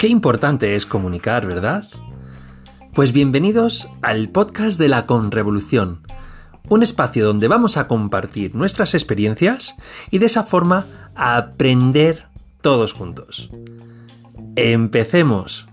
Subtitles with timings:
[0.00, 1.86] Qué importante es comunicar, ¿verdad?
[2.94, 6.00] Pues bienvenidos al podcast de la Conrevolución,
[6.70, 9.76] un espacio donde vamos a compartir nuestras experiencias
[10.10, 12.28] y de esa forma aprender
[12.62, 13.50] todos juntos.
[14.56, 15.68] Empecemos.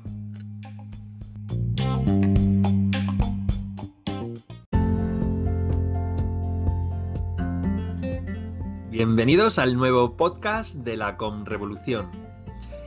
[8.98, 12.10] Bienvenidos al nuevo podcast de la Conrevolución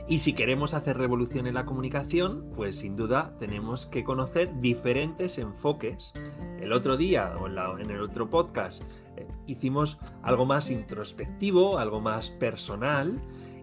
[0.09, 5.37] y si queremos hacer revolución en la comunicación, pues sin duda tenemos que conocer diferentes
[5.37, 6.11] enfoques.
[6.59, 7.47] El otro día, o
[7.79, 8.83] en, el otro podcast,
[9.15, 13.15] eh, hicimos algo más introspectivo, algo más personal,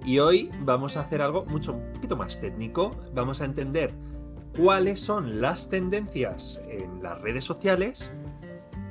[0.06, 2.92] y hoy vamos a hacer algo mucho, un poquito más técnico.
[3.12, 3.92] Vamos a entender
[4.56, 8.10] cuáles son las tendencias en las redes sociales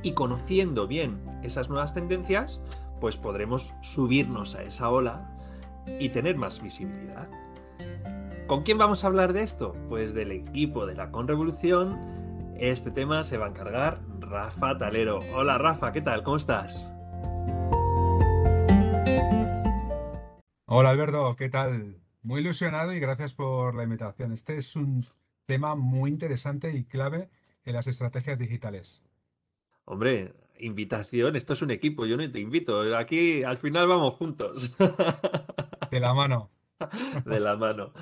[0.03, 2.61] y conociendo bien esas nuevas tendencias,
[2.99, 5.29] pues podremos subirnos a esa ola
[5.99, 7.27] y tener más visibilidad.
[8.47, 9.75] ¿Con quién vamos a hablar de esto?
[9.89, 11.97] Pues del equipo de la Conrevolución.
[12.57, 15.19] Este tema se va a encargar Rafa Talero.
[15.35, 16.23] Hola Rafa, ¿qué tal?
[16.23, 16.93] ¿Cómo estás?
[20.65, 21.97] Hola Alberto, ¿qué tal?
[22.23, 24.31] Muy ilusionado y gracias por la invitación.
[24.31, 25.03] Este es un
[25.45, 27.29] tema muy interesante y clave
[27.65, 29.01] en las estrategias digitales.
[29.85, 32.97] Hombre, invitación, esto es un equipo, yo no te invito.
[32.97, 34.75] Aquí al final vamos juntos.
[35.91, 36.49] De la mano.
[37.25, 37.93] De la mano.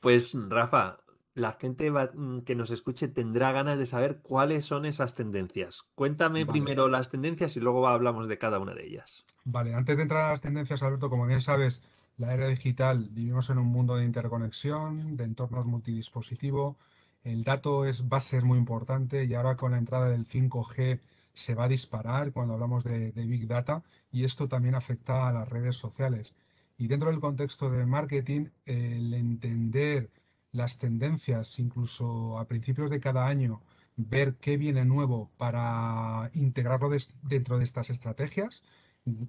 [0.00, 0.98] Pues Rafa,
[1.34, 5.84] la gente mm, que nos escuche tendrá ganas de saber cuáles son esas tendencias.
[5.94, 9.24] Cuéntame primero las tendencias y luego hablamos de cada una de ellas.
[9.44, 11.82] Vale, antes de entrar a las tendencias, Alberto, como bien sabes,
[12.16, 16.76] la era digital, vivimos en un mundo de interconexión, de entornos multidispositivo.
[17.24, 21.00] El dato es, va a ser muy importante y ahora con la entrada del 5G
[21.38, 25.48] se va a disparar cuando hablamos de Big Data y esto también afecta a las
[25.48, 26.34] redes sociales.
[26.76, 30.10] Y dentro del contexto de marketing, el entender
[30.52, 33.62] las tendencias, incluso a principios de cada año,
[33.96, 36.90] ver qué viene nuevo para integrarlo
[37.22, 38.62] dentro de estas estrategias,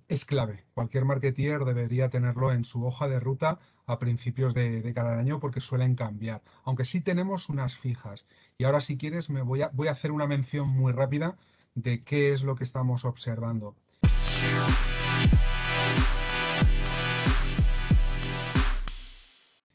[0.07, 0.65] es clave.
[0.73, 5.39] Cualquier marketeer debería tenerlo en su hoja de ruta a principios de, de, cada año
[5.39, 6.41] porque suelen cambiar.
[6.63, 8.25] Aunque sí tenemos unas fijas.
[8.57, 11.37] Y ahora si quieres me voy a, voy a hacer una mención muy rápida
[11.75, 13.75] de qué es lo que estamos observando.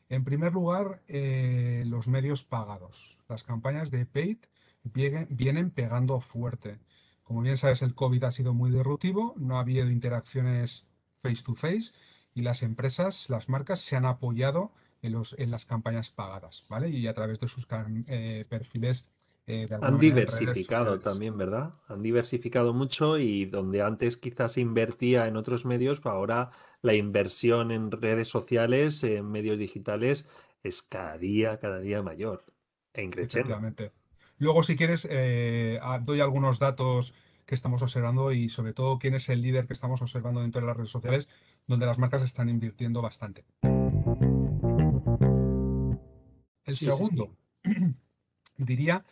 [0.09, 3.19] En primer lugar, eh, los medios pagados.
[3.29, 4.39] Las campañas de paid
[4.85, 6.79] vienen, pegando fuerte.
[7.25, 10.87] Como bien sabes, el COVID ha sido muy disruptivo, no ha habido interacciones
[11.23, 11.93] face to face
[12.35, 14.73] y las empresas, las marcas se han apoyado
[15.03, 16.91] en, los, en las campañas pagadas, ¿vale?
[16.91, 17.67] Y a través de sus
[18.07, 19.09] eh, perfiles
[19.47, 21.75] eh, Han diversificado también, ¿verdad?
[21.89, 26.51] Han diversificado mucho y donde antes quizás invertía en otros medios, pues ahora
[26.81, 30.27] la inversión en redes sociales, en medios digitales,
[30.63, 32.45] es cada día, cada día mayor.
[32.95, 33.61] E increciendo.
[34.39, 37.15] Luego, si quieres, eh, doy algunos datos
[37.47, 40.67] que estamos observando y sobre todo quién es el líder que estamos observando dentro de
[40.67, 41.29] las redes sociales,
[41.67, 43.45] donde las marcas están invirtiendo bastante.
[46.65, 47.37] El segundo,
[48.57, 49.05] diría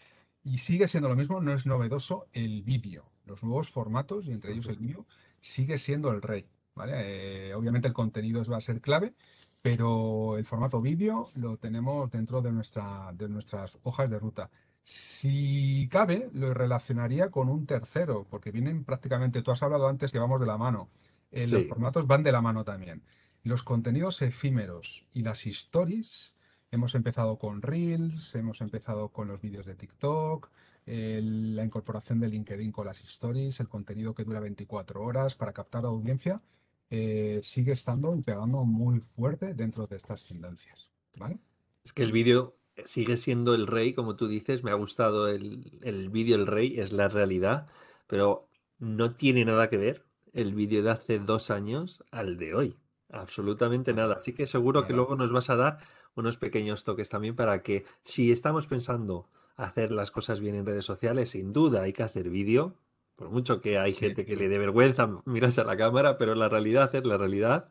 [0.44, 3.04] y sigue siendo lo mismo, no es novedoso el vídeo.
[3.26, 5.06] Los nuevos formatos, y entre ellos el vídeo,
[5.40, 6.46] sigue siendo el rey.
[6.74, 7.50] ¿vale?
[7.50, 9.14] Eh, obviamente el contenido va a ser clave,
[9.60, 14.50] pero el formato vídeo lo tenemos dentro de, nuestra, de nuestras hojas de ruta.
[14.82, 20.18] Si cabe, lo relacionaría con un tercero, porque vienen prácticamente, tú has hablado antes que
[20.18, 20.90] vamos de la mano,
[21.30, 23.02] eh, los formatos van de la mano también.
[23.44, 26.34] Los contenidos efímeros y las stories
[26.72, 30.50] Hemos empezado con Reels, hemos empezado con los vídeos de TikTok,
[30.86, 35.84] la incorporación de LinkedIn con las stories, el contenido que dura 24 horas para captar
[35.84, 36.40] audiencia,
[36.88, 40.90] eh, sigue estando y pegando muy fuerte dentro de estas tendencias.
[41.16, 41.38] ¿vale?
[41.84, 42.56] Es que el vídeo
[42.86, 46.80] sigue siendo el rey, como tú dices, me ha gustado el, el vídeo el rey,
[46.80, 47.66] es la realidad,
[48.06, 52.76] pero no tiene nada que ver el vídeo de hace dos años al de hoy.
[53.10, 54.14] Absolutamente nada.
[54.14, 55.78] Así que seguro que luego nos vas a dar
[56.14, 60.84] unos pequeños toques también para que si estamos pensando hacer las cosas bien en redes
[60.84, 62.76] sociales, sin duda hay que hacer vídeo,
[63.14, 66.48] por mucho que hay gente que le dé vergüenza mirarse a la cámara, pero la
[66.48, 67.70] realidad es la realidad.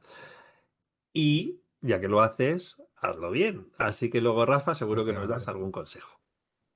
[1.13, 3.67] Y ya que lo haces, hazlo bien.
[3.77, 6.21] Así que luego, Rafa, seguro que nos das algún consejo.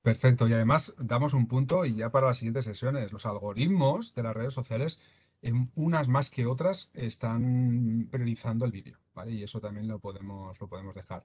[0.02, 4.22] Perfecto, y además damos un punto y ya para las siguientes sesiones, los algoritmos de
[4.22, 5.00] las redes sociales
[5.74, 9.32] unas más que otras están priorizando el vídeo, ¿vale?
[9.32, 11.22] Y eso también lo podemos, lo podemos dejar.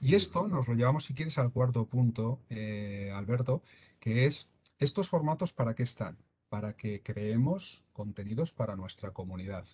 [0.00, 3.62] Y esto nos lo llevamos, si quieres, al cuarto punto, eh, Alberto,
[4.00, 6.16] que es estos formatos para qué están.
[6.48, 9.66] para que creemos contenidos para nuestra comunidad,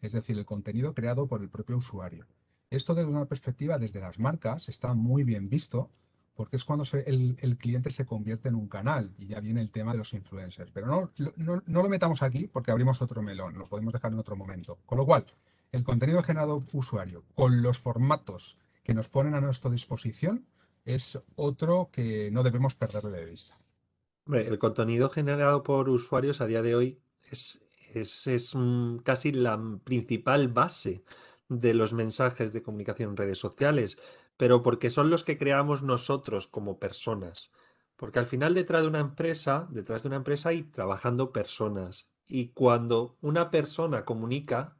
[0.00, 2.26] es decir, el contenido creado por el propio usuario.
[2.70, 5.90] Esto desde una perspectiva desde las marcas está muy bien visto
[6.34, 9.92] porque es cuando el, cliente se convierte en un canal y ya viene el tema
[9.92, 10.70] de los influencers.
[10.72, 14.18] Pero no, no, no, lo metamos aquí porque abrimos otro melón, lo podemos dejar en
[14.18, 14.78] otro momento.
[14.84, 15.26] Con lo cual,
[15.70, 20.46] el contenido generado usuario con los formatos que nos ponen a nuestra disposición
[20.84, 23.58] es otro que no debemos perder de vista.
[24.32, 27.62] el contenido generado por usuarios a día de hoy es,
[27.94, 28.54] es, es
[29.04, 31.04] casi la principal base
[31.48, 33.98] de los mensajes de comunicación en redes sociales
[34.36, 37.50] pero porque son los que creamos nosotros como personas.
[37.96, 42.08] Porque al final detrás de una empresa, detrás de una empresa hay trabajando personas.
[42.26, 44.76] Y cuando una persona comunica,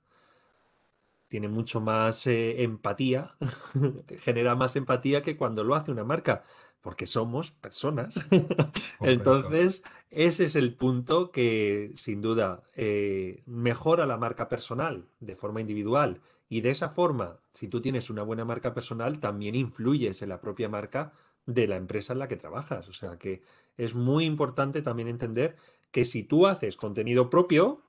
[1.28, 3.36] tiene mucho más eh, empatía,
[4.18, 6.42] genera más empatía que cuando lo hace una marca,
[6.80, 8.26] porque somos personas.
[9.00, 15.60] Entonces, ese es el punto que sin duda eh, mejora la marca personal de forma
[15.60, 20.28] individual y de esa forma, si tú tienes una buena marca personal, también influyes en
[20.28, 21.12] la propia marca
[21.46, 22.88] de la empresa en la que trabajas.
[22.88, 23.42] O sea que
[23.76, 25.56] es muy importante también entender
[25.90, 27.82] que si tú haces contenido propio,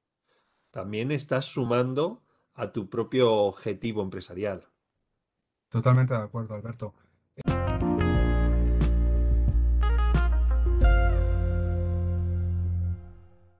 [0.72, 2.22] también estás sumando
[2.54, 4.68] a tu propio objetivo empresarial.
[5.69, 6.94] Totalmente de acuerdo, Alberto.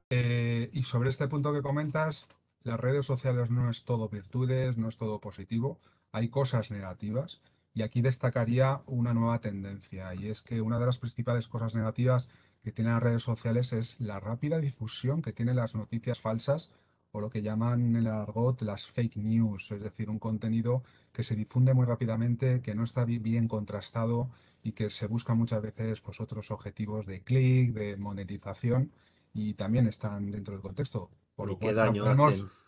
[0.10, 2.30] Eh, y sobre este punto que comentas,
[2.66, 5.80] las redes sociales no es todo virtudes, no es todo positivo,
[6.12, 7.40] hay cosas negativas
[7.76, 12.28] y aquí destacaría una nueva tendencia y es que una de las principales cosas negativas
[12.64, 16.72] que tienen las redes sociales es la rápida difusión que tienen las noticias falsas
[17.12, 20.82] o lo que llaman en el argot las fake news, es decir, un contenido
[21.14, 24.32] que se difunde muy rápidamente, que no está bien contrastado
[24.64, 28.92] y que se busca muchas veces pues, otros objetivos de clic, de monetización
[29.36, 31.12] y también están dentro del contexto.
[31.36, 32.06] Por lo cual, daño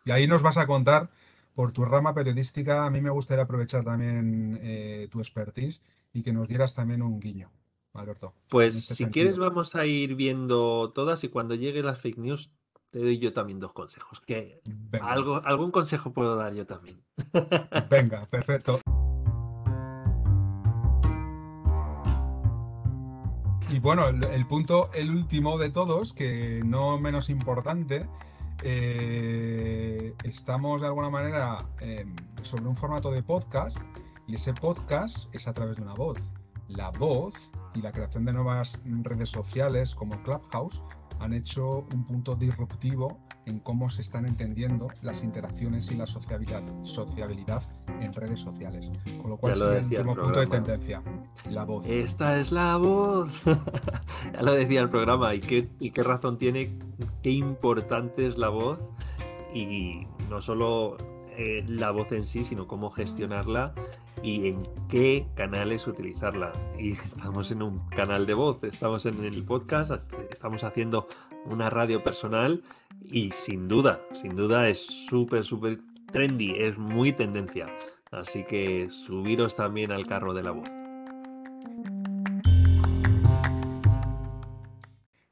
[0.05, 1.09] y ahí nos vas a contar
[1.53, 2.85] por tu rama periodística.
[2.85, 5.81] A mí me gustaría aprovechar también eh, tu expertise
[6.13, 7.51] y que nos dieras también un guiño,
[7.93, 8.33] Alberto.
[8.49, 12.51] Pues este si quieres vamos a ir viendo todas y cuando llegue las fake news
[12.89, 14.21] te doy yo también dos consejos.
[14.21, 14.61] Que
[15.01, 17.01] algo, algún consejo puedo dar yo también.
[17.89, 18.79] Venga, perfecto.
[23.69, 28.07] Y bueno, el, punto, el último de todos, que no menos importante,
[28.63, 33.77] eh, estamos de alguna manera em, sobre un formato de podcast
[34.27, 36.17] y ese podcast es a través de una voz.
[36.67, 37.33] La voz
[37.75, 40.81] y la creación de nuevas redes sociales como Clubhouse
[41.19, 46.63] han hecho un punto disruptivo en cómo se están entendiendo las interacciones y la sociabilidad,
[46.83, 47.63] sociabilidad
[48.01, 48.89] en redes sociales.
[49.21, 51.01] Con lo cual es el último punto de tendencia,
[51.49, 51.87] la voz.
[51.87, 53.43] Esta es la voz.
[54.33, 56.77] ya lo decía el programa y qué, y qué razón tiene,
[57.23, 58.79] qué importante es la voz
[59.53, 60.97] y no solo
[61.39, 63.71] eh, la voz en sí, sino cómo gestionarla
[64.23, 66.51] y en qué canales utilizarla.
[66.79, 69.91] Y estamos en un canal de voz, estamos en el podcast,
[70.31, 71.07] estamos haciendo
[71.45, 72.63] una radio personal
[73.03, 75.79] y sin duda, sin duda es súper, súper
[76.11, 77.67] trendy, es muy tendencia.
[78.09, 80.69] Así que subiros también al carro de la voz.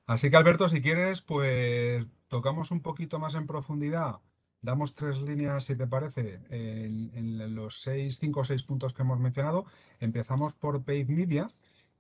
[0.06, 4.20] Así que Alberto, si quieres, pues tocamos un poquito más en profundidad
[4.65, 9.19] Damos tres líneas, si te parece, en, los seis, cinco o seis puntos que hemos
[9.19, 9.65] mencionado.
[10.00, 11.48] Empezamos por paid media.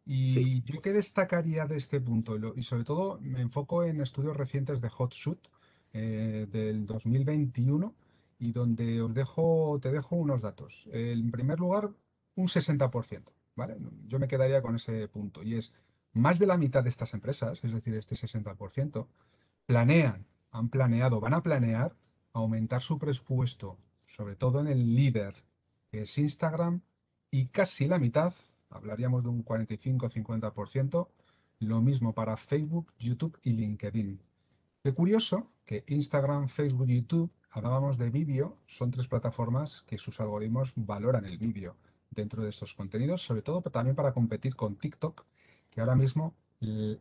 [0.03, 4.79] Y yo qué destacaría de este punto, y sobre todo me enfoco en estudios recientes
[4.81, 5.47] de HotShoot
[5.93, 7.95] eh, del 2021
[8.39, 10.89] y donde os dejo, te dejo unos datos.
[10.91, 11.89] En primer lugar,
[12.35, 13.23] un 60%,
[13.55, 13.77] ¿vale?
[14.07, 15.71] Yo me quedaría con ese punto y es
[16.13, 19.07] más de la mitad de estas empresas, es decir, este 60%,
[19.65, 21.95] planean, han planeado, van a planear
[22.35, 25.33] aumentar su presupuesto, sobre todo en el líder,
[25.89, 26.81] que es Instagram,
[27.31, 28.33] y casi la mitad,
[28.69, 31.07] hablaríamos de un 45-50%,
[31.59, 34.19] lo mismo para Facebook, YouTube y LinkedIn.
[34.83, 40.19] Qué curioso que Instagram, Facebook y YouTube, hablábamos de vídeo, son tres plataformas que sus
[40.19, 41.77] algoritmos valoran el vídeo
[42.11, 45.25] dentro de estos contenidos, sobre todo también para competir con TikTok,
[45.69, 46.35] que ahora mismo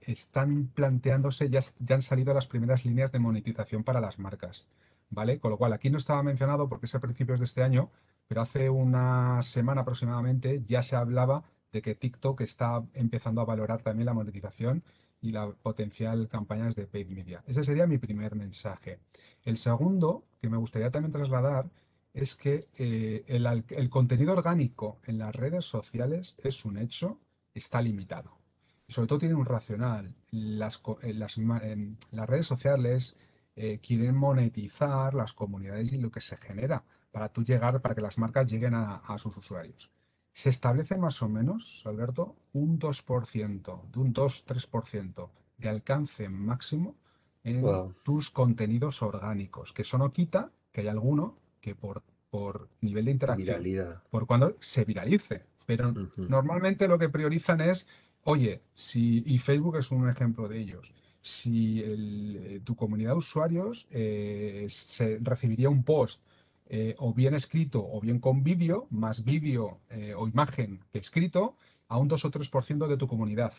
[0.02, 4.66] están planteándose, ya, ya han salido las primeras líneas de monetización para las marcas.
[5.10, 5.38] ¿Vale?
[5.38, 7.90] Con lo cual, aquí no estaba mencionado porque es a principios de este año,
[8.26, 13.82] pero hace una semana aproximadamente ya se hablaba de que TikTok está empezando a valorar
[13.82, 14.84] también la monetización
[15.20, 17.42] y la potencial campañas de paid media.
[17.46, 19.00] Ese sería mi primer mensaje.
[19.42, 21.70] El segundo que me gustaría también trasladar
[22.12, 27.18] es que eh, el, el, contenido orgánico en las redes sociales es un hecho,
[27.54, 28.38] está limitado.
[28.86, 30.14] sobre todo tienen un racional.
[30.30, 33.16] Las, las redes sociales
[33.56, 36.82] eh, quieren monetizar las comunidades y lo que se genera
[37.12, 39.90] para tú llegar, para que las marcas lleguen a, sus usuarios.
[40.32, 46.96] Se establece más o menos, Alberto, un 2%, de un 2-3% de alcance máximo
[47.44, 53.04] en tus contenidos orgánicos, que eso no quita que hay alguno que por, por nivel
[53.04, 55.44] de interacción, por cuando se viralice.
[55.66, 57.86] Pero normalmente lo que priorizan es,
[58.24, 60.92] oye, si, y Facebook es un ejemplo de ellos,
[61.24, 66.22] si eh, tu comunidad de usuarios eh, se recibiría un post
[66.66, 69.80] eh, o bien escrito o bien con vídeo, más vídeo
[70.16, 71.56] o imagen que escrito,
[71.88, 73.54] a un 2 o 3% de tu comunidad.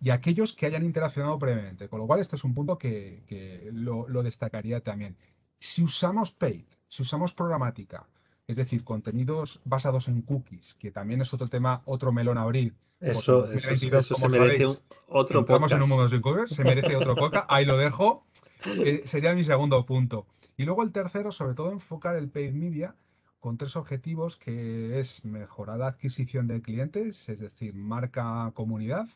[0.00, 1.88] Y aquellos que hayan interaccionado previamente.
[1.88, 5.16] Con lo cual, este es un punto que, lo, lo, destacaría también.
[5.58, 8.06] Si usamos paid, si usamos programática,
[8.46, 12.74] es decir, contenidos basados en cookies, que también es otro tema, otro melón a abrir,
[13.02, 14.66] eso, eso, se merece
[15.08, 15.74] otro podcast.
[15.74, 17.46] en un mundo sin se merece otro podcast.
[17.48, 18.24] Ahí lo dejo.
[18.64, 20.26] Eh, sería mi segundo punto.
[20.56, 22.94] Y luego el tercero, sobre todo, enfocar el paid media
[23.40, 29.08] con tres objetivos, que es mejorar la adquisición de clientes, es decir, marca comunidad,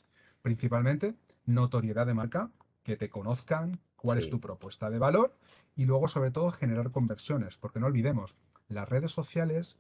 [0.43, 1.15] principalmente,
[1.45, 2.51] notoriedad de marca,
[2.83, 5.37] que te conozcan, cuál es tu propuesta de valor,
[5.77, 8.35] y luego, sobre todo, generar conversiones, porque no olvidemos,
[8.69, 9.77] las redes sociales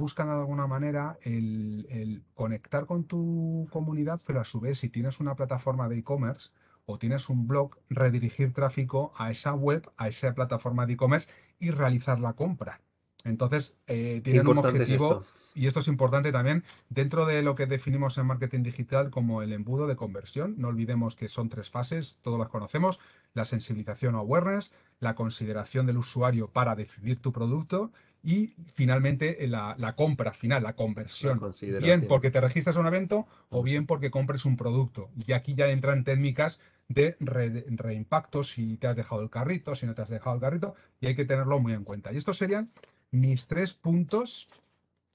[0.00, 5.20] buscan de alguna manera el, conectar con tu comunidad, pero a su vez, si tienes
[5.20, 6.50] una plataforma de e-commerce
[6.86, 11.28] o tienes un blog, redirigir tráfico a esa web, a esa plataforma de e-commerce
[11.60, 12.80] y realizar la compra.
[13.24, 15.22] Entonces, eh, tienen un objetivo,
[15.54, 19.52] y esto es importante también, dentro de lo que definimos en marketing digital como el
[19.52, 20.54] embudo de conversión.
[20.58, 22.98] No olvidemos que son tres fases, todos las conocemos,
[23.34, 27.92] la sensibilización o awareness, la consideración del usuario para decidir tu producto
[28.22, 31.40] y finalmente eh, la, compra final, la conversión.
[31.80, 35.10] bien porque te registras a un evento o bien porque compres un producto.
[35.26, 36.58] Y aquí ya entran técnicas
[36.88, 40.74] de reimpacto, si te has dejado el carrito, si no te has dejado el carrito,
[41.00, 42.12] y hay que tenerlo muy en cuenta.
[42.12, 42.70] Y estos serían
[43.10, 44.48] mis tres puntos,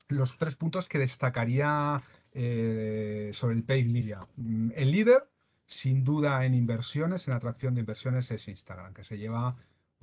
[0.08, 2.02] los tres puntos que destacaría
[2.34, 4.26] eh, sobre el paid media.
[4.38, 5.28] Mm, el líder,
[5.68, 9.56] sin duda en inversiones, en atracción de inversiones, es Instagram, que se lleva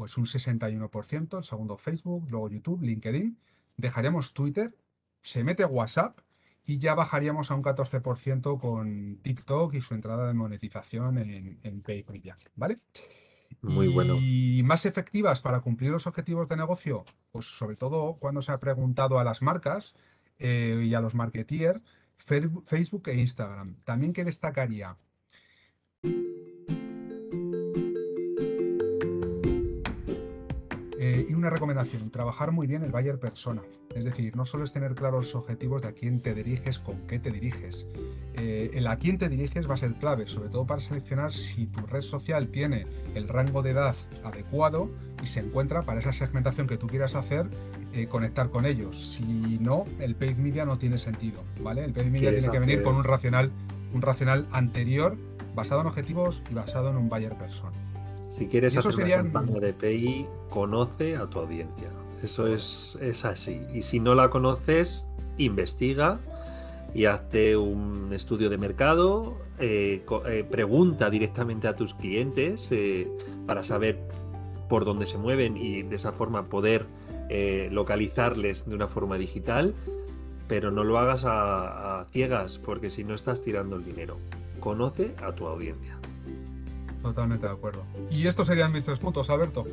[0.03, 3.39] pues un 61%, el segundo Facebook, luego YouTube, LinkedIn,
[3.77, 4.75] dejaremos Twitter,
[5.21, 6.19] se mete WhatsApp
[6.67, 11.85] y ya bajaríamos a un 14% con TikTok y su entrada de monetización en, en
[11.87, 12.81] Media, ¿vale?
[13.61, 14.17] Muy bueno.
[14.19, 18.59] Y más efectivas para cumplir los objetivos de negocio, pues sobre todo cuando se ha
[18.59, 19.95] preguntado a las marcas
[20.41, 21.81] eh, y a los marketeers,
[22.17, 23.77] Facebook e Instagram.
[23.85, 24.97] También que destacaría
[31.43, 33.63] una recomendación, trabajar muy bien el buyer persona.
[33.95, 37.05] Es decir, no solo es tener claros los objetivos de a quién te diriges, con
[37.09, 37.85] qué te diriges.
[38.35, 41.67] Eh, el a quién te diriges va a ser clave, sobre todo para seleccionar si
[41.67, 44.89] tu red social tiene el rango de edad adecuado
[45.21, 47.47] y se encuentra para esa segmentación que tú quieras hacer,
[47.93, 49.15] eh, conectar con ellos.
[49.17, 51.85] Si no, el paid media no tiene sentido, ¿vale?
[51.85, 53.51] El paid media tiene que venir con un racional,
[53.93, 55.17] un racional anterior
[55.57, 57.77] basado en objetivos y basado en un buyer persona.
[58.33, 61.91] Si quieres hacer una campaña de PI, conoce a tu audiencia.
[62.23, 63.61] Eso es, es así.
[63.75, 65.05] Y si no la conoces,
[65.37, 66.19] investiga
[66.95, 73.07] y hazte un estudio de mercado, eh, eh, pregunta directamente a tus clientes eh,
[73.47, 73.99] para saber
[74.67, 76.87] por dónde se mueven y de esa forma poder
[77.71, 79.75] localizarles de una forma digital,
[80.49, 84.19] pero no lo hagas a ciegas porque si no estás tirando el dinero.
[84.61, 85.99] Conoce a tu audiencia.
[87.03, 87.85] Totalmente de acuerdo.
[88.11, 89.67] Y estos serían mis tres puntos, Alberto.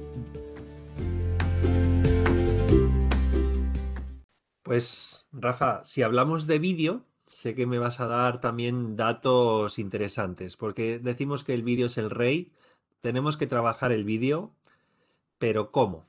[4.63, 10.57] Pues, Rafa, si hablamos de vídeo, sé que me vas a dar también datos interesantes,
[10.57, 12.51] porque decimos que el vídeo es el rey,
[13.01, 14.51] tenemos que trabajar el vídeo,
[15.38, 16.05] pero ¿cómo?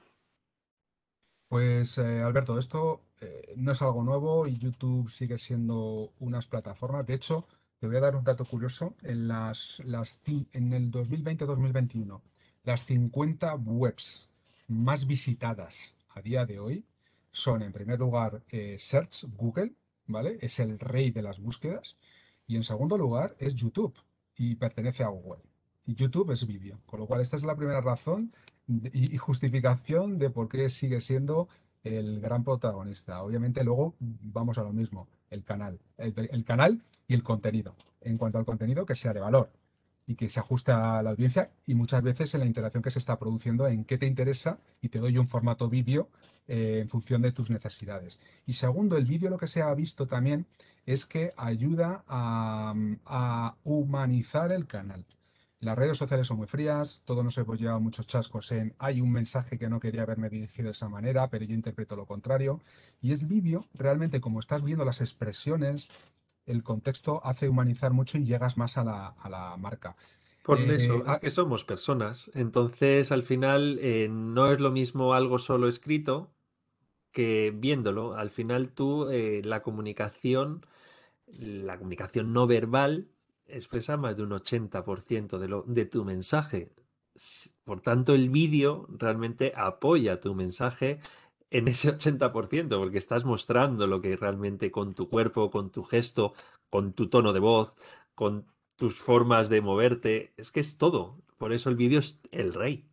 [1.49, 7.07] Pues, eh, Alberto, esto eh, no es algo nuevo y YouTube sigue siendo unas plataformas.
[7.07, 7.47] De hecho,
[7.81, 8.95] te voy a dar un dato curioso.
[9.03, 12.21] En, las, el 2020-2021,
[12.65, 14.29] las 50 webs
[14.69, 16.85] más visitadas a día de hoy
[17.33, 19.73] son, en primer lugar, eh, Search, Google,
[20.07, 20.37] ¿vale?
[20.43, 21.97] Es el rey de las búsquedas.
[22.47, 23.95] Y en segundo lugar es YouTube
[24.37, 25.41] y pertenece a Google.
[25.87, 26.81] Y YouTube es vídeo.
[26.85, 28.35] Con lo cual, esta es la primera razón
[28.69, 31.49] y justificación de por qué sigue siendo
[31.85, 33.23] el gran protagonista.
[33.23, 35.79] Obviamente luego vamos a lo mismo, el canal.
[35.97, 37.75] El, canal y el contenido.
[38.01, 39.51] En cuanto al contenido, que sea de valor.
[40.07, 42.99] y que se ajuste a la audiencia y muchas veces en la interacción que se
[42.99, 46.09] está produciendo en qué te interesa y te doy un formato vídeo
[46.49, 48.19] eh, en función de tus necesidades.
[48.45, 50.47] Y segundo, el vídeo lo que se ha visto también
[50.85, 55.05] es que ayuda a, humanizar el canal.
[55.61, 59.13] Las redes sociales son muy frías, todos nos hemos llevado muchos chascos en hay un
[59.13, 62.63] mensaje que no quería haberme dirigido de esa manera, pero yo interpreto lo contrario.
[63.03, 65.89] Y es vídeo, realmente como estás viendo las expresiones,
[66.47, 69.97] el contexto hace humanizar mucho y llegas más a la, marca.
[70.45, 72.31] Por eh, eso, es ah que somos personas.
[72.35, 76.31] Entonces, al final, eh, no es lo mismo algo solo escrito
[77.13, 78.15] que viéndolo.
[78.15, 80.65] Al final, tú, eh, la comunicación,
[81.39, 83.09] la comunicación no verbal
[83.53, 86.73] expresa más de un 80% de, lo, de tu mensaje.
[87.65, 91.01] Por tanto, el vídeo realmente apoya tu mensaje
[91.51, 96.35] en ese 80%, porque estás mostrando lo que realmente con tu cuerpo, con tu gesto,
[96.69, 97.75] con tu tono de voz,
[98.15, 101.21] con tus formas de moverte, es que es todo.
[101.37, 102.87] Por eso el vídeo es el rey.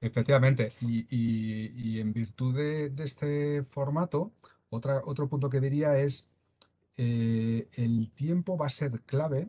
[0.00, 4.32] Efectivamente, y, en virtud de, este formato,
[4.70, 6.27] otra, otro punto que diría es
[6.98, 9.48] eh, el tiempo va a ser clave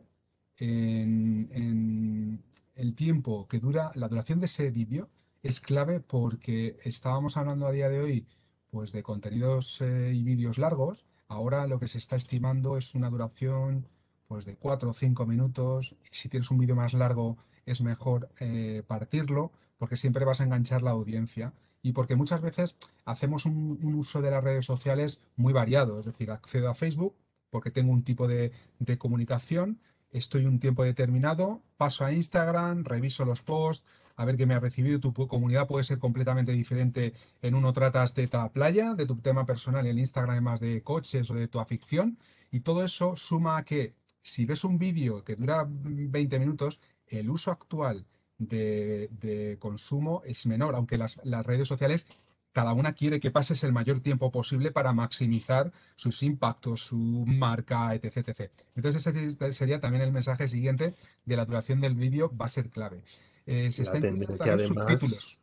[0.56, 2.42] en, en
[2.74, 5.10] el tiempo que dura, la duración de ese vídeo
[5.42, 8.26] es clave porque estábamos hablando a día de hoy
[8.70, 11.04] pues de contenidos eh, y vídeos largos.
[11.28, 13.86] Ahora lo que se está estimando es una duración
[14.28, 15.96] pues de 4 o 5 minutos.
[16.10, 20.82] Si tienes un vídeo más largo es mejor eh, partirlo porque siempre vas a enganchar
[20.82, 21.52] la audiencia
[21.82, 25.98] y porque muchas veces hacemos un, uso de las redes sociales muy variado.
[25.98, 27.14] Es decir, accedo a Facebook
[27.50, 29.80] porque tengo un tipo de, de comunicación,
[30.12, 33.84] estoy un tiempo determinado, paso a Instagram, reviso los posts,
[34.16, 35.00] a ver qué me ha recibido.
[35.00, 37.14] Tu comunidad puede ser completamente diferente.
[37.40, 40.82] En uno tratas de ta playa, de tu tema personal, en Instagram es más de
[40.82, 42.18] coches o de tu afición.
[42.50, 47.30] Y todo eso suma a que si ves un vídeo que dura 20 minutos, el
[47.30, 48.04] uso actual
[48.36, 51.16] de, consumo es menor, aunque las,
[51.46, 52.06] redes sociales
[52.52, 57.94] cada una quiere que pases el mayor tiempo posible para maximizar sus impactos, su marca,
[57.94, 58.28] etc.
[58.28, 58.50] etc.
[58.74, 62.70] Entonces ese sería también el mensaje siguiente de la duración del vídeo, va a ser
[62.70, 63.02] clave.
[63.46, 65.40] Eh, se está tendencia además, subtítulos.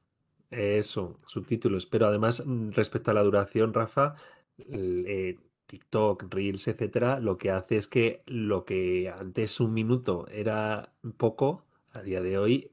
[0.50, 1.86] Eso, subtítulos.
[1.86, 4.16] Pero además, mm, respecto a la duración, Rafa,
[4.58, 10.94] eh, TikTok, Reels, etcétera, lo que hace es que lo que antes un minuto era
[11.18, 12.72] poco, a día de hoy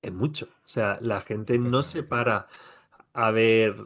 [0.00, 0.48] es mucho.
[0.64, 2.46] O sea, la gente no se para
[3.14, 3.76] a ver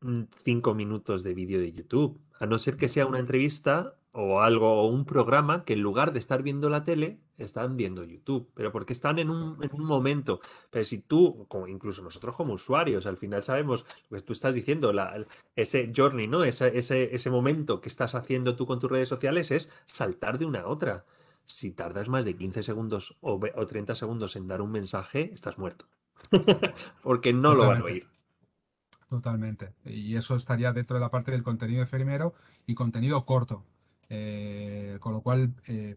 [0.00, 4.40] mm, cinco minutos de vídeo de YouTube, a no ser que sea una entrevista o
[4.40, 8.50] algo, o un programa que en lugar de estar viendo la tele, están viendo YouTube,
[8.54, 10.40] pero porque están en un, momento.
[10.70, 14.54] Pero si tú, como incluso nosotros como usuarios, al final sabemos lo que tú estás
[14.54, 15.24] diciendo, la,
[15.56, 16.44] ese journey, ¿no?
[16.44, 20.46] Ese, ese, ese momento que estás haciendo tú con tus redes sociales es saltar de
[20.46, 21.04] una a otra.
[21.44, 25.58] Si tardas más de 15 segundos o, o 30 segundos en dar un mensaje, estás
[25.58, 25.86] muerto.
[27.02, 28.06] porque no lo van a oír.
[29.10, 29.74] Totalmente.
[29.84, 32.32] Y eso estaría dentro de la parte del contenido efímero
[32.64, 33.64] y contenido corto.
[34.08, 35.96] Eh, con lo cual eh,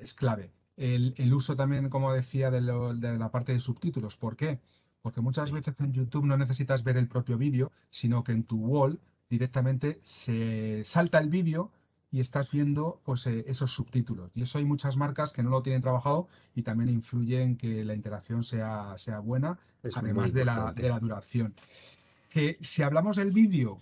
[0.00, 0.52] es clave.
[0.76, 4.16] El, uso también, como decía, de, la parte de subtítulos.
[4.16, 4.60] ¿Por qué?
[5.00, 8.58] Porque muchas veces en YouTube no necesitas ver el propio vídeo, sino que en tu
[8.58, 11.72] wall directamente se salta el vídeo
[12.12, 14.30] y estás viendo pues, eh, esos subtítulos.
[14.34, 17.84] Y eso hay muchas marcas que no lo tienen trabajado y también influye en que
[17.84, 19.58] la interacción sea, sea buena,
[19.94, 21.54] además de la, de la, duración.
[22.32, 23.78] Que si hablamos del vídeo,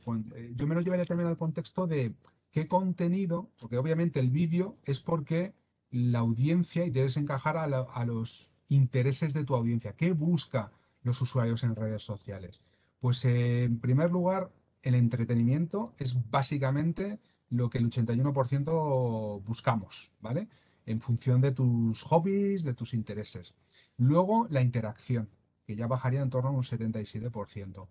[0.56, 2.16] yo me lo llevaría también al contexto de
[2.50, 5.54] qué contenido, porque obviamente el vídeo es porque
[5.92, 9.92] la audiencia y debes encajar a, los intereses de tu audiencia.
[9.92, 10.72] ¿Qué busca
[11.04, 12.60] los usuarios en redes sociales?
[12.98, 14.50] Pues en primer lugar,
[14.82, 20.48] el entretenimiento es básicamente lo que el 81% buscamos, ¿vale?
[20.86, 23.54] En función de tus hobbies, de tus intereses.
[23.96, 25.28] Luego, la interacción,
[25.64, 27.86] que ya bajaría en torno a un 77%.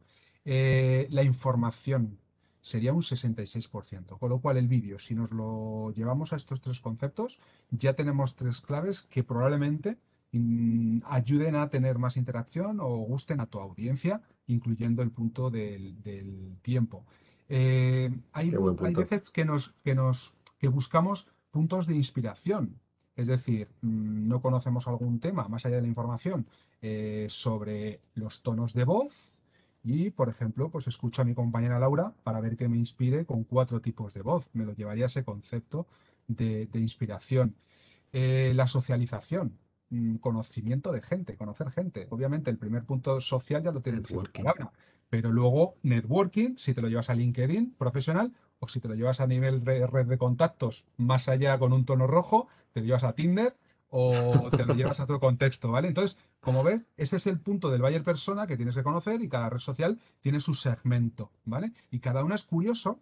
[0.52, 2.18] Eh, la información,
[2.60, 4.18] sería un 66%.
[4.18, 8.36] Con lo cual el vídeo, si nos lo llevamos a estos tres conceptos, ya tenemos
[8.36, 10.00] tres claves que probablemente
[10.32, 16.58] mm, ayuden a tener más interacción o gusten a tu audiencia, incluyendo el punto del,
[16.64, 17.06] tiempo.
[17.48, 22.80] Eh, hay, veces que nos, que nos que buscamos puntos de inspiración.
[23.16, 26.48] Es decir, mm, no conocemos algún tema, más allá de la información,
[26.82, 29.39] eh, sobre los tonos de voz,
[29.84, 33.44] y, por ejemplo, pues escucho a mi compañera Laura para ver qué me inspire con
[33.44, 34.50] cuatro tipos de voz.
[34.54, 35.88] Me lo llevaría ese concepto
[36.28, 37.56] de, inspiración.
[38.12, 39.58] Eh, la socialización,
[39.90, 42.08] mm, conocimiento de gente, conocer gente.
[42.10, 44.72] Obviamente, el primer punto social ya lo tiene palabra,
[45.10, 49.22] pero luego networking, si te lo llevas a LinkedIn profesional o si te lo llevas
[49.22, 53.04] a nivel de red de contactos más allá con un tono rojo, te lo llevas
[53.04, 53.56] a Tinder
[53.90, 55.88] o te lo llevas a otro contexto, ¿vale?
[55.88, 59.30] Entonces, como ves, este es el punto del buyer persona que tienes que conocer y
[59.30, 61.74] cada red social tiene su segmento, ¿vale?
[61.92, 63.00] Y cada una es curioso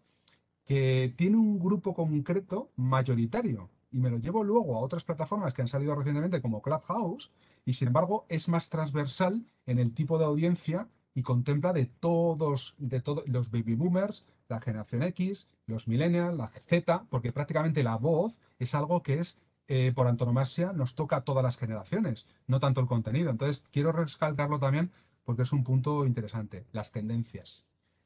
[0.66, 5.62] que tiene un grupo concreto mayoritario y me lo llevo luego a otras plataformas que
[5.62, 7.32] han salido recientemente como Clubhouse
[7.66, 12.76] y sin embargo es más transversal en el tipo de audiencia y contempla de todos,
[12.78, 17.96] de todos los baby boomers, la generación X, los millennials, la Z, porque prácticamente la
[17.96, 22.60] voz es algo que es eh, por antonomasia nos toca a todas las generaciones, no
[22.60, 23.30] tanto el contenido.
[23.30, 24.92] Entonces, quiero recalcarlo también
[25.26, 27.66] porque es un punto interesante, las tendencias.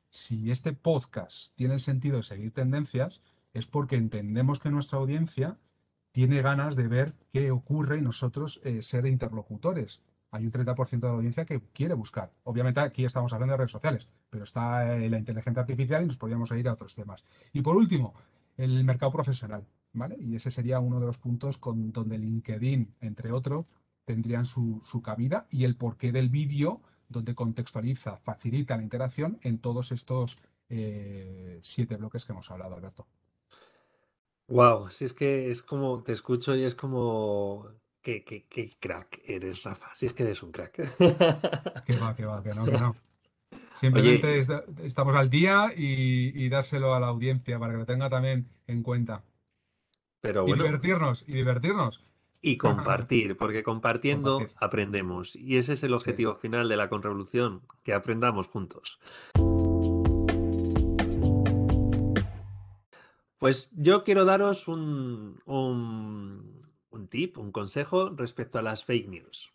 [0.10, 3.22] Si este podcast tiene el sentido de seguir tendencias,
[3.54, 5.58] es porque entendemos que nuestra audiencia
[6.12, 10.02] tiene ganas de ver qué ocurre y nosotros eh, ser interlocutores.
[10.32, 12.32] Hay un 30% de la audiencia que quiere buscar.
[12.44, 16.18] Obviamente aquí estamos hablando de redes sociales, pero está eh, la inteligencia artificial y nos
[16.18, 17.24] podríamos ir a otros temas.
[17.54, 18.14] Y por último,
[18.58, 19.66] el mercado profesional.
[20.20, 23.66] Y ese sería uno de los puntos con, donde LinkedIn, entre otros,
[24.06, 29.92] tendrían su, cabida y el porqué del vídeo, donde contextualiza, facilita la interacción en todos
[29.92, 30.38] estos
[30.70, 33.06] eh, siete bloques que hemos hablado, Alberto.
[34.48, 37.68] Wow, si es que es como, te escucho y es como,
[38.02, 38.46] qué,
[38.80, 40.78] crack eres, Rafa, si es que eres un crack.
[41.86, 42.96] Que va, que va, que no, que no.
[43.74, 44.40] Simplemente
[44.84, 48.84] estamos al día y, y dárselo a la audiencia para que lo tenga también en
[48.84, 49.24] cuenta.
[50.22, 52.04] Pero y divertirnos, y divertirnos.
[52.44, 55.36] Y compartir, porque compartiendo aprendemos.
[55.36, 59.00] Y ese es el objetivo final de la Conrevolución, que aprendamos juntos.
[63.38, 69.52] Pues yo quiero daros un, un, tip, un consejo respecto a las fake news.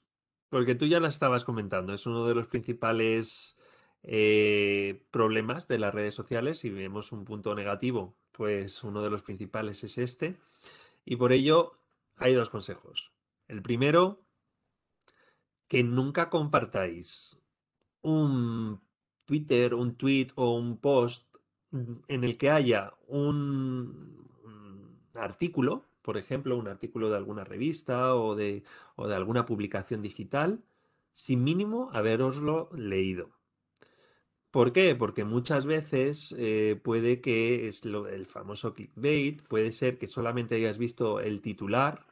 [0.49, 3.57] Porque tú ya las estabas comentando, es uno de los principales
[4.03, 6.59] eh, problemas de las redes sociales.
[6.59, 10.37] Si vemos un punto negativo, pues uno de los principales es este.
[11.07, 11.79] Y por ello
[12.17, 13.13] hay dos consejos.
[13.47, 14.27] El primero,
[15.69, 17.39] que nunca compartáis
[18.03, 18.83] un
[19.25, 21.25] Twitter, un tweet o un post
[21.73, 24.29] en el que haya un,
[25.15, 28.65] artículo, por ejemplo, un artículo de alguna revista o de,
[28.97, 30.63] o de alguna publicación digital,
[31.13, 33.31] sin mínimo haberoslo leído.
[34.57, 34.95] ¿Por qué?
[34.95, 40.79] Porque muchas veces eh, puede que es el famoso clickbait, puede ser que solamente hayas
[40.79, 42.07] visto el titular,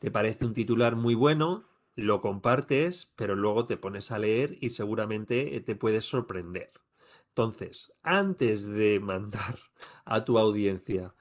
[0.00, 1.62] te parece un titular muy bueno,
[1.94, 6.72] lo compartes, pero luego te pones a leer y seguramente eh, te puedes sorprender.
[7.28, 9.56] Entonces, antes de mandar
[10.04, 11.14] a tu audiencia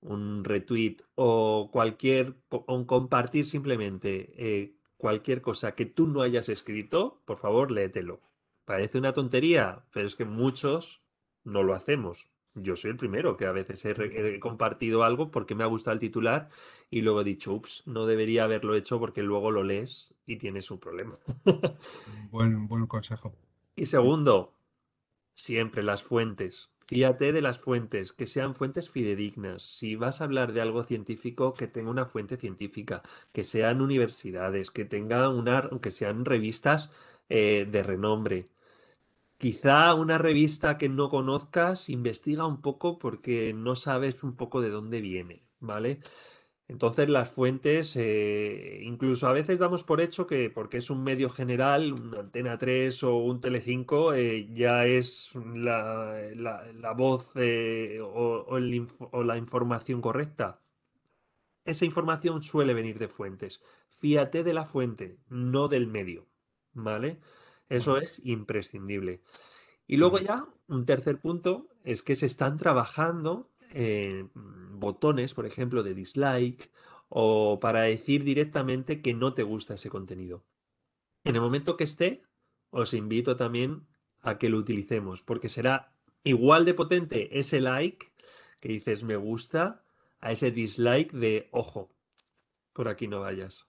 [0.00, 7.22] un retweet o cualquier, o compartir simplemente eh, cualquier cosa que tú no hayas escrito,
[7.26, 8.27] por favor, léetelo
[8.68, 11.00] Parece una tontería, pero es que muchos
[11.42, 12.28] no lo hacemos.
[12.52, 16.00] Yo soy el primero que a veces he, compartido algo porque me ha gustado el
[16.00, 16.50] titular
[16.90, 20.70] y luego he dicho, ups, no debería haberlo hecho porque luego lo lees y tienes
[20.70, 21.16] un problema.
[22.30, 23.32] buen, buen consejo.
[23.74, 24.52] Y segundo,
[25.34, 26.68] siempre las fuentes.
[26.88, 29.62] Fíjate de las fuentes, que sean fuentes fidedignas.
[29.62, 33.00] Si vas a hablar de algo científico, que tenga una fuente científica,
[33.32, 36.92] que sean universidades, que tenga una, que sean revistas
[37.30, 38.46] eh, de renombre.
[39.38, 44.70] Quizá una revista que no conozcas, investiga un poco porque no sabes un poco de
[44.70, 46.00] dónde viene, ¿vale?
[46.66, 51.30] Entonces las fuentes, eh, incluso a veces damos por hecho que porque es un medio
[51.30, 58.44] general, una Antena 3 o un Telecinco, eh, ya es la, la, voz eh, o,
[58.48, 60.60] o la información correcta.
[61.64, 63.62] Esa información suele venir de fuentes.
[63.88, 66.26] Fíate de la fuente, no del medio,
[66.72, 67.20] ¿vale?
[67.68, 69.20] Eso es imprescindible.
[69.86, 73.50] Y luego ya, un tercer punto es que se están trabajando
[74.72, 76.70] botones, por ejemplo, de dislike
[77.08, 80.44] o para decir directamente que no te gusta ese contenido.
[81.24, 82.22] En el momento que esté,
[82.70, 83.86] os invito también
[84.20, 85.92] a que lo utilicemos, porque será
[86.24, 88.12] igual de potente ese like
[88.60, 89.84] que dices me gusta
[90.20, 91.90] a ese dislike de ojo,
[92.72, 93.67] por aquí no vayas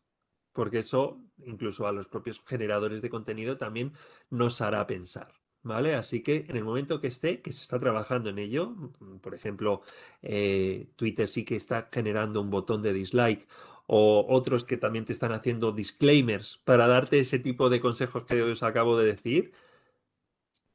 [0.53, 3.93] porque eso incluso a los propios generadores de contenido también
[4.29, 5.33] nos hará pensar.
[5.61, 5.93] ¿Vale?
[5.93, 8.73] Así que en el momento que esté, que se está trabajando en ello,
[9.21, 9.81] por ejemplo,
[10.21, 13.45] eh, Twitter sí que está generando un botón de dislike
[13.85, 18.41] o otros que también te están haciendo disclaimers para darte ese tipo de consejos que
[18.41, 19.51] os acabo de decir,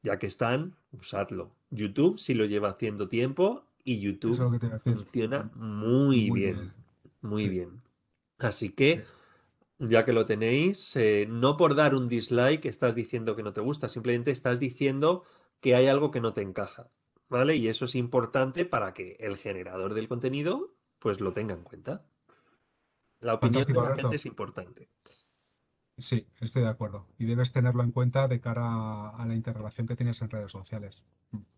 [0.03, 1.55] ya que están, usadlo.
[1.71, 4.37] YouTube sí lo lleva haciendo tiempo y YouTube
[4.81, 6.75] funciona muy, bien,
[7.23, 7.81] muy bien.
[8.39, 9.05] Así que
[9.89, 13.61] ya que lo tenéis, eh, no por dar un dislike estás diciendo que no te
[13.61, 15.25] gusta, simplemente estás diciendo
[15.61, 16.91] que hay algo que no te encaja,
[17.29, 17.57] ¿vale?
[17.57, 22.05] Y eso es importante para que el generador del contenido pues lo tenga en cuenta.
[23.21, 24.89] La opinión de la gente es importante.
[25.97, 27.07] Sí, estoy de acuerdo.
[27.19, 31.05] Y debes tenerlo en cuenta de cara a la integración que tienes en redes sociales.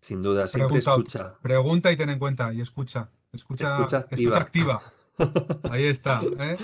[0.00, 1.38] Sin duda, siempre pregunta, escucha.
[1.40, 3.10] Pregunta y ten en cuenta y escucha.
[3.32, 4.82] Escucha, escucha activa.
[5.70, 6.22] Ahí está.
[6.38, 6.58] ¿eh?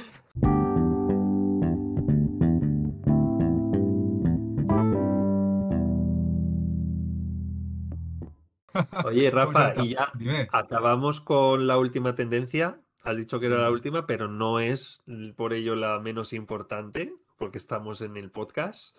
[9.04, 10.12] Oye, Rafa, y ya
[10.50, 12.80] acabamos con la última tendencia.
[13.02, 15.02] Has dicho que era la última, pero no es
[15.36, 18.96] por ello la menos importante, porque estamos en el podcast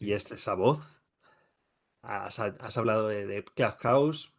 [0.00, 0.80] y es esa voz.
[2.02, 2.38] Has,
[2.76, 4.32] hablado de, de Clubhouse,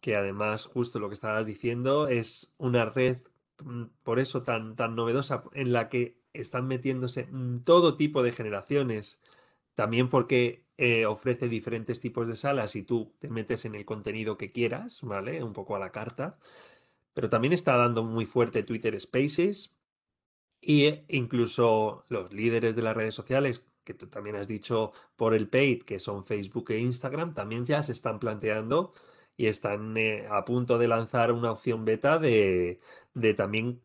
[0.00, 3.18] que además, justo lo que estabas diciendo, es una red
[3.62, 7.28] mm, por eso tan, tan novedosa en la que están metiéndose
[7.64, 9.20] todo tipo de generaciones.
[9.78, 14.36] También porque eh, ofrece diferentes tipos de salas y tú te metes en el contenido
[14.36, 15.44] que quieras, ¿vale?
[15.44, 16.36] Un poco a la carta.
[17.14, 19.78] Pero también está dando muy fuerte Twitter Spaces
[20.60, 25.48] e incluso los líderes de las redes sociales, que tú también has dicho por el
[25.48, 28.92] paid, que son Facebook e Instagram, también ya se están planteando
[29.36, 32.80] y están eh, a punto de lanzar una opción beta de,
[33.36, 33.80] también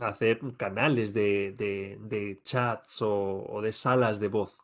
[0.00, 4.62] hacer canales de, chats o, de salas de voz.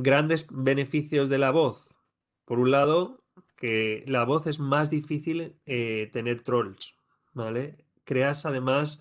[0.00, 1.88] Grandes beneficios de la voz.
[2.44, 3.24] Por un lado,
[3.56, 6.94] que la voz es más difícil eh, tener trolls,
[7.34, 7.84] ¿vale?
[8.04, 9.00] Creas además,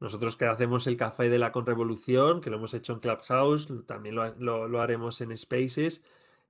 [0.00, 4.14] nosotros que hacemos el café de la conrevolución, que lo hemos hecho en Clubhouse, también
[4.14, 6.02] lo, haremos en Spaces,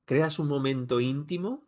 [0.05, 1.66] creas un momento íntimo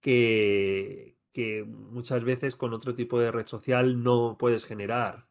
[0.00, 5.28] que, que muchas veces con otro tipo de red social no puedes generar.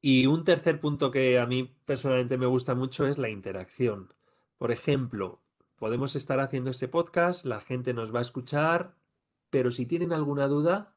[0.00, 4.15] Y un tercer punto que a mí personalmente me gusta mucho es la interacción.
[4.58, 5.40] Por ejemplo,
[5.76, 8.94] podemos estar haciendo este podcast, la gente nos va a escuchar,
[9.50, 10.94] pero si tienen alguna duda,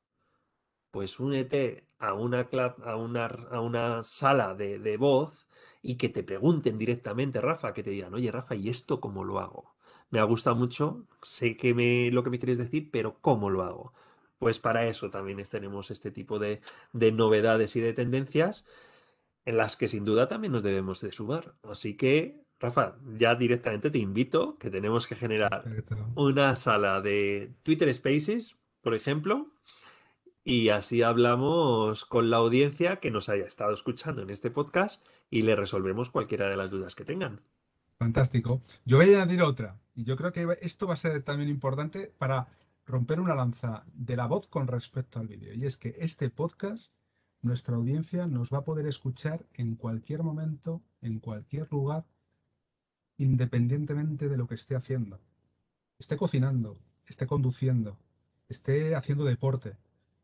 [0.92, 5.48] pues únete a una, sala de, voz
[5.82, 9.40] y que te pregunten directamente, Rafa, que te digan, oye, Rafa, ¿y esto cómo lo
[9.40, 9.76] hago?
[10.10, 13.64] Me ha gustado mucho, sé que me, lo que me quieres decir, pero ¿cómo lo
[13.64, 13.94] hago?
[14.40, 16.62] Pues para eso también tenemos este tipo de,
[16.94, 18.66] de novedades y de tendencias
[19.46, 21.56] en las que sin duda también nos debemos de sumar.
[21.64, 25.64] Así que Rafa, ya directamente te invito que tenemos que generar
[26.16, 29.48] una sala de Twitter Spaces, por ejemplo,
[30.44, 35.44] y así hablamos con la audiencia que nos haya estado escuchando en este podcast y
[35.44, 37.42] le resolvemos cualquiera de las dudas que tengan.
[37.98, 38.62] Fantástico.
[38.86, 42.14] Yo voy a añadir otra, y yo creo que esto va a ser también importante
[42.18, 42.48] para
[42.86, 46.92] romper una lanza de la voz con respecto al vídeo, y es que este podcast,
[47.42, 52.06] nuestra audiencia nos va a poder escuchar en cualquier momento, en cualquier lugar
[53.20, 55.20] independientemente de lo que esté haciendo.
[56.00, 56.78] Esté cocinando,
[57.08, 57.98] esté conduciendo,
[58.48, 59.76] esté haciendo deporte,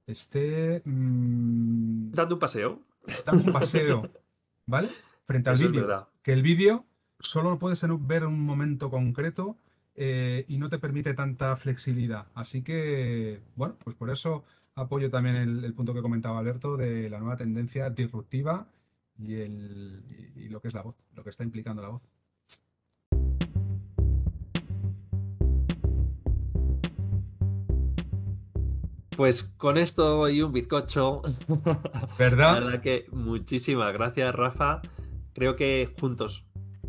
[0.07, 0.81] esté...
[0.85, 2.79] Mm, dando un paseo.
[3.25, 4.09] Dando un paseo,
[4.65, 4.89] ¿vale?
[5.25, 6.09] Frente al vídeo.
[6.23, 6.85] Que el vídeo
[7.19, 9.57] solo lo puedes ver en un momento concreto
[9.95, 12.27] eh, y no te permite tanta flexibilidad.
[12.33, 17.19] Así que, bueno, pues por eso apoyo también el, punto que comentaba Alberto de la
[17.19, 18.67] nueva tendencia disruptiva
[19.17, 22.01] y, y lo que es la voz, lo que está implicando la voz.
[29.15, 31.21] Pues con esto y un bizcocho.
[32.19, 32.55] ¿Verdad?
[32.55, 34.81] La verdad que muchísimas gracias, Rafa.
[35.33, 36.45] Creo que juntos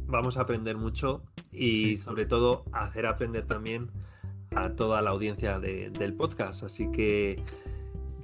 [0.07, 3.91] vamos a aprender mucho y sobre todo hacer aprender también
[4.55, 6.62] a toda la audiencia del podcast.
[6.62, 7.43] Así que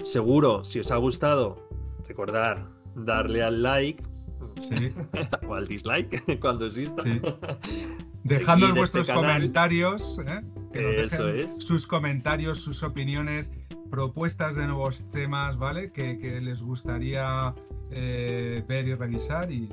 [0.03, 1.69] seguro, si os ha gustado,
[2.07, 4.03] recordar darle al like
[5.49, 7.03] o al dislike cuando exista.
[8.25, 10.43] Dejando en vuestros este comentarios, ¿eh?
[10.73, 11.63] Eso es.
[11.63, 13.53] sus comentarios, sus opiniones
[13.93, 15.93] propuestas de nuevos temas, ¿vale?
[15.93, 17.55] Que, les gustaría
[17.91, 19.69] eh, ver y revisar y...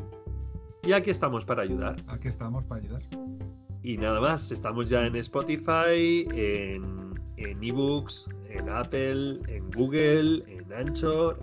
[0.84, 1.96] Y aquí estamos para ayudar.
[2.08, 3.02] Aquí estamos para ayudar.
[3.82, 10.74] Y nada más, estamos ya en Spotify, en, en ebooks, en Apple, en Google, en
[10.74, 11.40] Anchor,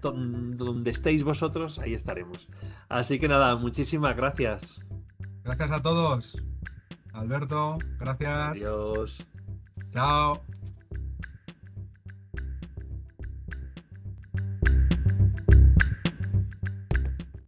[0.00, 2.48] donde estéis vosotros, ahí estaremos.
[2.88, 4.80] Así que nada, muchísimas gracias.
[5.42, 6.40] Gracias a todos.
[7.12, 8.56] Alberto, gracias.
[8.56, 9.26] Adiós.
[9.92, 10.40] Chao.